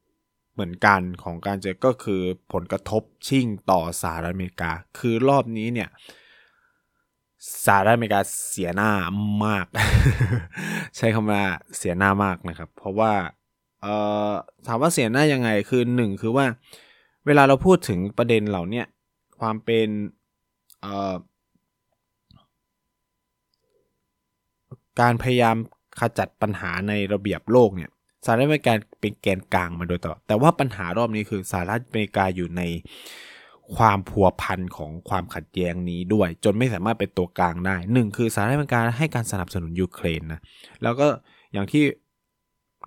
[0.57, 2.21] เหมือนกันของการเจอก็คือ
[2.53, 5.89] ผลกระทบชิ่งต่อสหรัฐอเมริกา คือรอบนี้เนี่ย
[7.65, 8.91] สหรัฐอเมริกาเสียหน้า
[9.45, 9.65] มาก
[10.97, 11.43] ใช้คำว่า
[11.77, 13.13] เสียหน้ามากนะครับ เพราะว่า
[13.81, 13.93] เอ่
[14.29, 14.31] อ
[14.67, 16.45] ถามว่าเสียหน้ายังไงคือหนึ่งคือว่า
[17.25, 18.83] เวลาเราพูดถึงประเด็นเหล่านี้
[19.39, 19.87] ความเป็น
[20.81, 21.15] เอ่อ
[24.99, 25.57] การพยายาม
[25.99, 27.91] ขจัดปัญหาในระเบียบโลกเนี่ย
[28.25, 32.61] สหรัฐอเมริกาเป็นแกนกลางมาโดยตลอดแต่ว่าปัญหารอบนี้คือสหรัฐอเมริกาอยู่ใน
[33.75, 40.41] ความพัวพันของความขัดแย้งนี้ด้วย จนไม่สามารถเป็นตัวกลางได้หนึ่งคือสหรัฐอเมริกาให้การสนับสนุนยูเครนนะ
[40.83, 41.07] แล้วก็
[41.53, 41.83] อย่างที่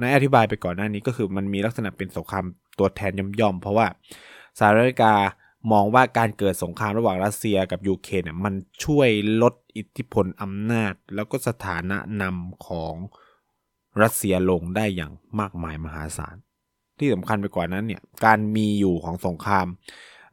[0.01, 2.45] นายอธิบายไปก่อนหน้านี้ก็คือมันมีลักษณะเป็นสงคราม
[2.79, 3.87] ตัวแทนย่อมๆเพราะว่า
[4.59, 5.15] สหรัฐอเมริกา
[5.73, 9.09] มองว่าการเกิดสงครามระหว่างรัสเซียกับยูเครนเนี่ยมันช่วย
[9.43, 12.95] ลดอิทธิพลอำนาจ แล้วก็สถานะนำของ
[14.03, 16.37] รัสเซียลงได้อย่างมากมายมหาศาล
[16.99, 19.67] ที่สำคัญไปกว่านั้นเนี่ยการมีอยู่ของสงคราม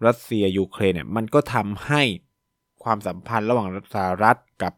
[0.05, 2.01] รัสเซียยูเครนเนี่ยมันก็ทำให้
[2.83, 4.73] ความสัมพันธ์ระหว่างสหรัฐกับ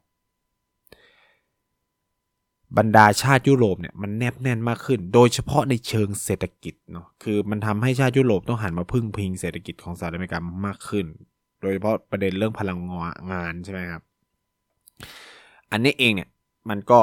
[2.78, 11.06] บรรดาชาติยุโรปเนี่ยมันแนบแน่นมากขึ้น โดยเฉพาะในเชิงเศรษฐกิจเนาะคือมันทำให้ชาติยุโรปต้องหันมาพึ่งพิงเศรษฐกิจของสหรัฐอเมริกามากขึ้น
[11.62, 12.80] โดยเฉพาะประเด็นเรื่องพลัง
[13.32, 14.02] งานใช่ไหมครับ
[15.72, 16.30] อันนี้เองเนี่ย
[16.70, 17.00] มันก็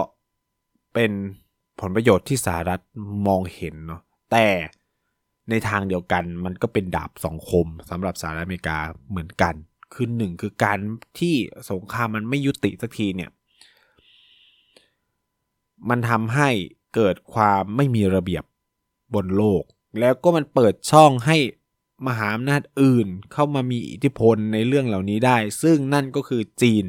[0.94, 1.10] เป็น
[1.80, 2.80] ผลประโยชน์ที่สหรัฐ
[3.26, 4.00] มองเห็นเนาะ
[4.32, 4.46] แต่
[5.50, 8.78] ในทางเดียวกันมันก็เป็นดาบสองคมสำหรับสหรัฐอเมริกา
[9.10, 9.54] เหมือนกัน
[9.94, 10.78] คือหนึ่งคือการ
[11.18, 11.34] ที่
[11.70, 13.30] สงครามมันไม่ยุติสักทีเนี่ย
[15.88, 16.48] มันทำให้
[16.94, 18.44] เกิดความไม่มีระเบียบ
[19.14, 19.62] บนโลก
[20.00, 21.36] แล้วก็มันเปิดช่องให้
[22.06, 26.84] มหาอำนาจอื่นเข้ามามีอิทธิพลในเรื่องเหล่านี้ได้ ซึ่งนั่นก็คือจีน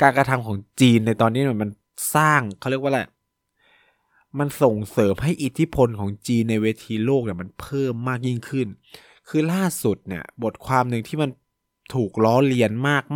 [0.00, 1.70] การกระทำของจีนในตอนนี้มัน
[2.14, 3.00] สร้างเขาเรียกว่าอะไร
[4.38, 8.68] มันส่งเสริมให้อิทธิพลของจีนในเวทีโลกเนี่ยมันเพิ่มมากยิ่งขึ้น
[9.28, 11.30] คือล่าสุดเนี่ยบทความหนึ่งที่มัน
[11.94, 12.70] ถูกล้อเลียน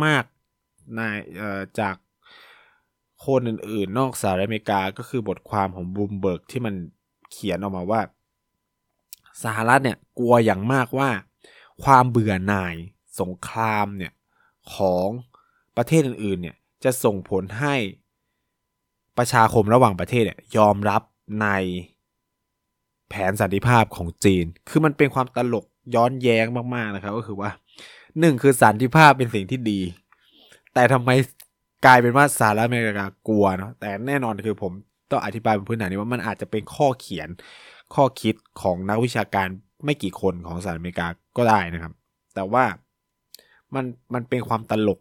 [0.05, 0.99] มากๆใน
[1.79, 1.95] จาก
[3.25, 6.75] คนอื่นๆ นอกสหรัฐอเมริกาก็คือบทความของบูมเบิร์กที่มัน
[7.31, 8.01] เขียนออกมาว่า
[9.43, 11.09] สหรัฐเนี่ยกลัวอย่างมากว่า
[11.83, 12.75] ความเบื่อหน่าย
[13.19, 14.13] สงครามเนี่ย
[14.75, 15.07] ของ
[15.77, 17.75] ประเทศอื่นๆเนี่ยจะส่งผลให้
[19.17, 21.01] ประชาคมระหว่างประเทศเนี่ยยอมรับ
[21.41, 21.47] ใน
[23.09, 25.65] แผนสันติภาพของจีน คือมันเป็นความตลก
[25.95, 27.49] ย้อนแย้งมากๆนะครับ ก็คือว่า
[28.19, 29.79] หนึ่งคือสันติภาพเป็นสิ่งที่ดี
[30.73, 31.09] แต่ทำไม
[31.85, 34.71] กลายเป็นว่าสหรัฐอเมริกากลัวเนาะแต่แน่นอนคือผม
[35.11, 37.29] ต้องอธิบายบนพื้นฐานนี้ว่ามันอาจจะเป็นข้อเขียน
[37.95, 39.47] ข้อคิดของนักวิชาการ
[39.85, 41.93] ไม่กี่คนของสหรัฐอเมริกาก็ได้นะครับ
[42.35, 42.63] แต่ว่า
[43.75, 44.99] มันมันเป็นความตลก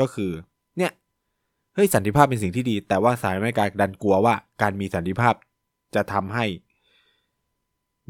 [0.00, 0.30] ก็คือ
[0.78, 0.92] เนี่ย
[1.74, 5.34] เฮ้ยสันติภาพเป็นสิ่งที่ดี แต่ว่าสหรัฐอเมริกาดันกลัวว่าการมีสันติภาพ
[5.94, 6.44] จะทำให้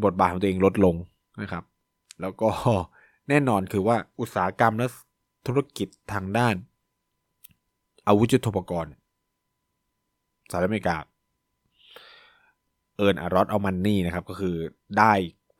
[0.05, 0.97] บทบาทของตัวเองลดลง
[1.43, 1.65] นะครับ
[2.21, 2.51] แล้วก็
[3.29, 4.87] แน่นอนคือว่าอุตสาหกรรมและ
[5.47, 6.55] ธุรกิจทางด้าน
[8.07, 8.93] อาวุธยุทโธปกรณ์
[10.51, 10.97] สหรัฐอเมริกา
[12.97, 14.57] เอิร์นอารอตเอามันนี่นะครับ ก็คือ
[14.99, 15.13] ได้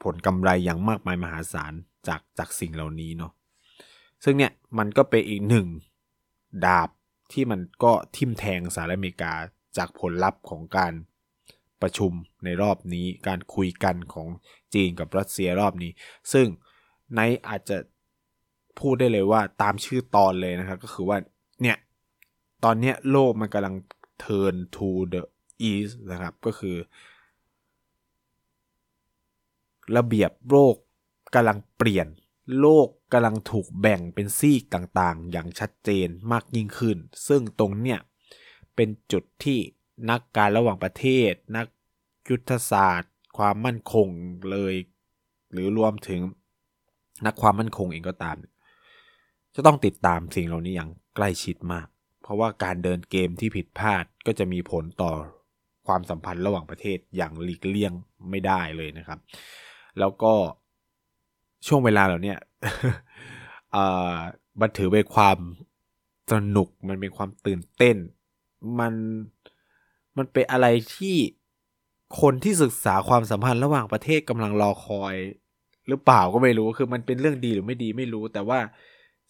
[0.03, 1.73] ผลกำไรอย่างมากมายมหาศาล
[2.09, 3.33] จากจากสิ่งเหล่านี้เนาะ
[4.25, 5.67] ซึ่งเนี่ยมันก็เป็นอีกหนึ่ง
[6.67, 6.89] ดาบ
[7.33, 9.33] ที่มันก็ทิ่มแทงสหรัฐอเมริกา
[9.77, 10.93] จากผลลัพธ์ของการ
[11.83, 12.13] ประชุม
[12.45, 14.29] ในรอบนี้การคุยกันของ
[14.75, 15.91] จีนกับรัสเซียรอบนี้
[16.33, 16.47] ซึ่ง
[17.15, 17.79] ในอาจจะ
[18.79, 21.19] พูดได้เลยว่าตามชื่อตอนเลยนะครับ ก็คือว่า
[21.63, 21.77] เนี่ย
[22.65, 23.75] ตอนนี้โลกมันกำลัง
[24.25, 25.23] turn to the
[25.71, 26.77] east นะครับ ก็คือ
[29.97, 30.75] ระเบียบโลก
[31.35, 32.07] กำลังเปลี่ยน
[32.61, 37.99] โลกกำลังถูกแบ่งเป็นซีกต่างๆ อย่างชัดเจนมากยิ่งขึ้น ซึ่งตรงเนี้ย
[38.75, 39.59] เป็นจุดที่
[40.11, 41.67] นักการระหว่างประเทศ นัก
[42.29, 44.09] ยุทธศาสตร์ ความมั่นคง
[44.51, 44.75] เลย
[45.53, 46.21] หรือรวมถึง
[47.27, 48.37] นักความมั่นคงเองก็ตาม
[49.55, 51.87] จะต้องติดตามสิ่งเหล่านี้อย่างใกล้ชิดมาก
[52.23, 55.13] เพราะว่าการเดินเกมที่ผิดพลาดก็จะมีผลต่อ
[55.87, 57.93] ความสัมพันธ์ระหว่างประเทศอย่างหลีกเลี่ยง
[58.31, 59.19] ไม่ได้เลยนะครับ
[59.99, 60.33] แล้วก็
[61.67, 62.35] ช่วงเวลาเหล่านี้
[64.61, 65.39] มันถือเป็นความ
[66.33, 67.97] สนุกมันเป็นความตื่นเต้น
[68.81, 68.95] มัน
[70.19, 71.17] มันเป็นอะไรที่
[72.21, 75.15] คนที่ศึกษาความสัมพันธ์ระหว่างประเทศกำลังรอคอย
[75.89, 78.61] หรือเปล่าก็ไม่รู้คือมันเป็นเรื่องดีหรือไม่ดีไม่รู้ แต่ว่า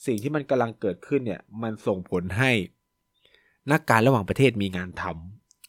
[0.06, 2.50] สิ่งที่มันกำลังเกิดขึ้นเนี่ย มันส่งผลให้
[3.70, 5.02] นักการระหว่างประเทศมีงานท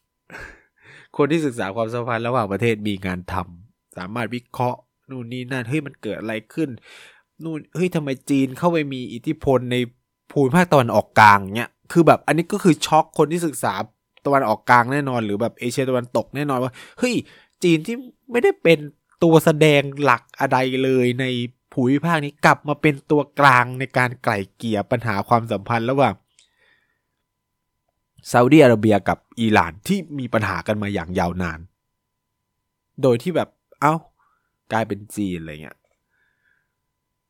[0.06, 6.70] ำคนที่ศึกษาความสัมพันธ์ระหว่างประเทศมีงานทำสามารถวิเคราะห์นู่นนี่นั่นเฮ้ยมันเกิดอะไรขึ้น
[7.44, 9.78] นู่นเฮ้ยทำไมจีนเข้าไปมีอิทธิพลใน
[10.32, 13.74] ภูมิภาคตะวันออกกลางเนี่ยคือแบบอันนี้ก็คือช็อกคนที่ศึกษา
[14.26, 17.16] ตะวันออกกลางแน่นอน หรือแบบเอเชียตะวันตกแน่นอนว่าเฮ้ย
[17.64, 17.96] จีนที่
[18.32, 18.80] ไม่ได้เป็น
[19.24, 21.26] ตัวแสดงหลักอะไรเลยใน
[21.74, 26.14] ภูมิภาคนี้กลับมาเป็นตัวกลางในการไกล่เกลี่ยปัญหาความสัมพันธ์ระหว่าง
[28.32, 31.60] ซาอุดีอาระเบียกับอิหร่านที่มีปัญหากันมาอย่างยาวนาน
[33.02, 33.50] โดยที่แบบ
[33.82, 33.94] เอา้า
[34.72, 35.78] กลายเป็นจีนอะไรเงี้ย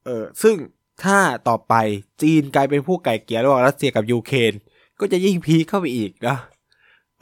[0.05, 0.55] เออซึ่ง
[1.03, 1.73] ถ้าต่อไป
[2.21, 4.53] จีนกลายเป็นผู้ไก่เกียร์ระหว่างรัสเซียกับยูเครน
[4.99, 6.37] ก็จะยิ่งพีเข้าไปอีกนะ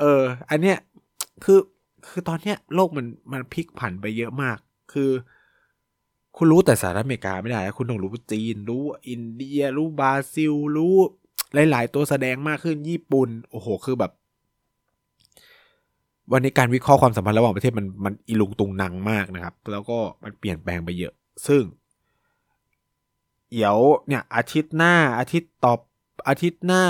[0.01, 0.77] เออ อันเนี้ย
[1.43, 1.59] คือ
[2.07, 4.57] คือตอนเนี้ยโลกมันมันพลิกผันไปเยอะมาก
[4.93, 5.11] คือ
[6.37, 10.95] คุณรู้แต่สหรัฐอเมริกาไม่ได้คุณต้องรู้จีน รู้อินเดีย รู้บราซิล รู้
[11.71, 14.11] หลาย ๆ ตัวแสดงมากขึ้นญี่ปุ่น โอ้โห คือแบบ
[16.31, 21.13] วันนี้การวิเคราะห์ความสัมพันธ์ระหว่างประเทศมันมันอีลุงตุงนังมากนะครับ แล้วก็มันเปลี่ยนแปลงไปเยอะ
[21.47, 21.63] ซึ่ง
[23.51, 25.73] เดี๋ยวเนี่ยอาทิตย์หน้าอาทิตย์ต่อ
[26.29, 26.83] อาทิตย์หน้า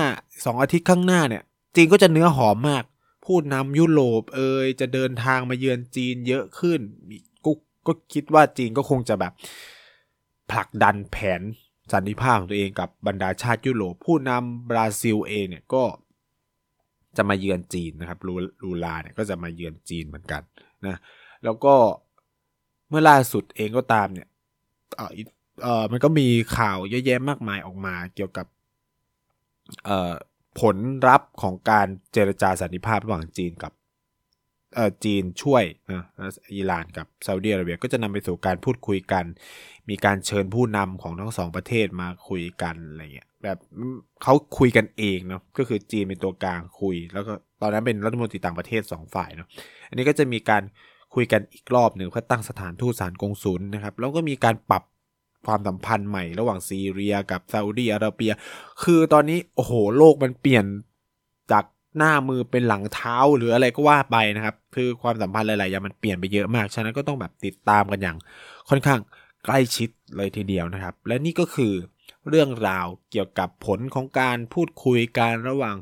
[0.45, 1.43] สองอาทิตย์ข้างหน้าเนี่ย
[1.75, 2.83] จีนก็จะเนื้อหอมมาก
[3.31, 6.79] พูดนำยุโรปเอยจะเดินทางมาเยือนจีนเยอะขึ้น
[7.45, 7.51] ก็
[7.87, 9.33] ก็คิดว่าจีนก็คงจะแบบ
[10.51, 11.41] ผลักดันแผน
[11.93, 15.83] สันติภาพของตัวเองกับบรรดาชาติยุโรปผู้นำบราซิลเองเนี่ยก็
[17.17, 20.41] จะมาเยือนจีนนะครับลูลูลาเนี่ยก็จะมาเยือนจีนเหมือนกัน
[20.87, 20.97] นะ
[21.43, 21.75] แล้วก็
[22.89, 24.27] เมื่อล่าสุดเองก็ตามเนี่ย
[24.95, 25.11] เออ
[25.63, 28.47] เออมันก็มีข่าวเยอะแยะมากมายออกมาเกี่ยวกับ
[29.85, 30.13] เออ
[30.59, 33.73] ผลลัพธ์ของการเจรจาสันติภาพระหว่างจีนกับ
[34.75, 36.03] เออจีนช่วยนะ
[36.55, 39.25] อิหร่านกับซาอุดิอาระเบียก็จะนำไปสู่การพูดคุยกัน
[39.89, 43.57] มีการเชิญผู้นำของทั้งสองประเทศมาคุยกันอะไรเงี้ยแบบ
[44.23, 49.47] เขาคุยกันเองเนาะก็คือจีนเป็นตัวกลางคุย แล้วก็ตอนนั้นเป็นรัฐมนตรีต่างประเทศสองฝ่ายเนาะ
[49.89, 50.63] อันนี้ก็จะมีการ
[51.15, 54.83] คุยกันอีกรอบหนึ่งเพื่อตั้งสถานทูตสารกงสุลนะครับแล้วก็มีการปรับ
[55.47, 58.31] ความสัมพันธ์ใหม่ระหว่างซีเรียกับซาอุดีอาระเบีย
[58.83, 60.65] คือตอนนี้โอ้โหโลกมันเปลี่ยน
[61.51, 61.65] จาก
[61.97, 68.17] หน้ามือเป็นหลังเท้าหรืออะไรก็ว่าไปนะครับ คือความสัมพันธ์หลายๆอย่างมันเปลี่ยนไปเยอะมาก ฉะนั้นก็ต้องแบบติดตามกันอย่าง
[68.69, 68.99] ค่อนข้าง
[69.45, 71.73] ใกล้ชิดเลยทีเดียวนะครับ และนี่ก็คือ
[72.29, 75.75] เรื่องราวเกี่ยวกับผลของการพูดคุยการระหว่าง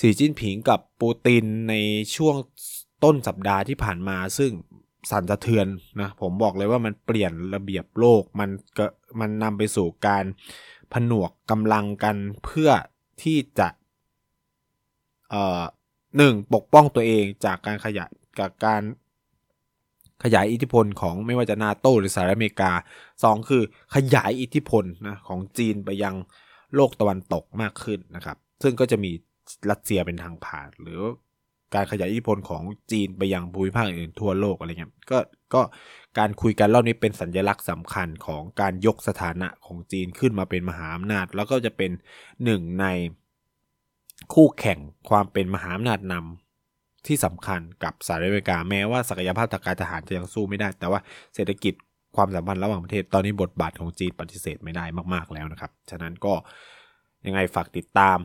[0.00, 1.74] สีจิ้นผิงกับปูตินใน
[2.16, 2.36] ช่วง
[3.04, 4.52] ต้นสัปดาห์ที่ผ่านมา ซึ่ง
[5.10, 5.66] สั่นสะเทือน
[6.00, 8.86] นะผมบอกเลยว่ามันเปลี่ยนระเบียบโลกมันก็
[9.20, 10.24] มันนำไปสู่การ
[10.92, 12.70] ผนวกกำลังกันเพื่อ
[13.22, 13.68] ที่จะ
[15.30, 15.62] เอ่อ
[16.16, 18.82] หนึ่งปกป้องตัวเองจากการขยายจากการ
[20.24, 22.72] ขยายอิทธิพลของไม่ว่าจะนาโตหรือสหรัฐอเมริกา
[23.24, 23.62] สองคือ
[23.94, 26.14] ขยายอิทธิพลนะของจีนไปยัง
[26.74, 29.10] โลกตะวันตกมากขึ้นนะครับ ซึ่งก็จะมี
[29.70, 31.00] รัสเซียเป็นทางผ่าน หรือ
[31.74, 35.18] การขยายอิทธิพลของจีนไปยังภูมิภาคอื่นทั่วโลกอะไรเงี้ยก็
[35.54, 35.62] ก็
[36.18, 41.90] การคุยกันรอบนี้เป็นสัญลักษณ์สำคัญของการยกสถานะของจีนขึ้นมาเป็นมหาอำนาจ แล้วก็จะเป็น
[42.44, 42.86] หนึ่งใน
[44.34, 51.00] คู่แข่งความเป็นมหาอำนาจนำที่สำคัญกับสหรัฐอเมริกาแม้ว่าศักยภาพทางการทหารจะยังสู้ไม่ได้ แต่ว่า
[51.34, 51.74] เศรษฐกิจ
[52.16, 54.84] ความสัมพันธ์ระหว่างประเทศตอนนี้บทบาทของจีนปฏิเสธไม่ได้
[55.14, 56.34] มากๆแล้วนะครับ ฉะนั้นก็
[57.26, 58.18] ยังไงฝากติดตาม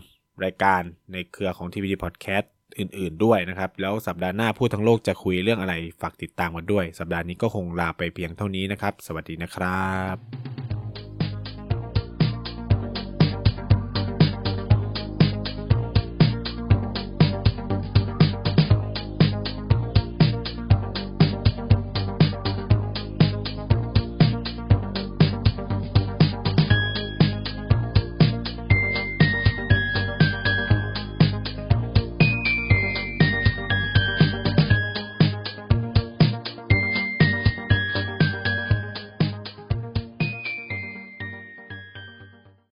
[0.43, 0.81] รายการ
[1.13, 10.79] ในเครือของ TVD Podcast อื่นๆด้วยนะครับ แล้วสัปดาห์หน้าพูดทั้งโลกจะคุยเรื่องอะไรฝากติดตามกันด้วย สัปดาห์นี้ก็คงลาไปเพียงเท่านี้นะครับ สวัสดีนะครับ